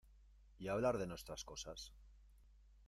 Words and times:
y 0.57 0.67
hablar 0.67 0.97
de 0.97 1.05
nuestras 1.05 1.45
cosas. 1.45 1.93